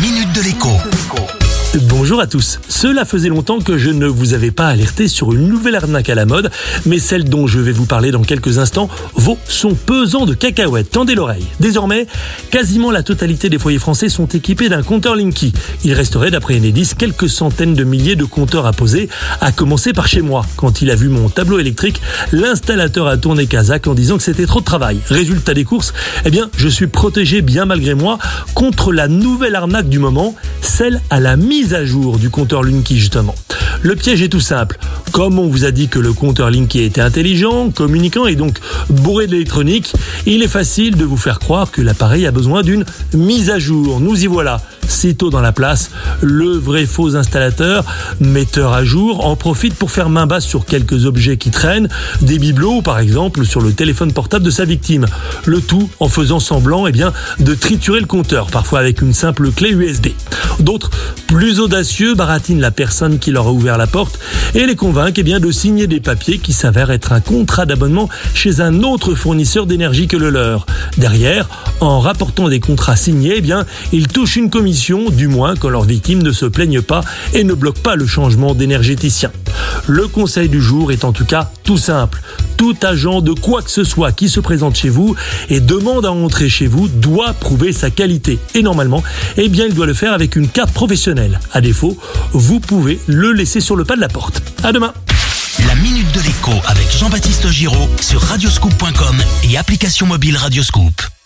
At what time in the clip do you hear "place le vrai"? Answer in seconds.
45.52-46.86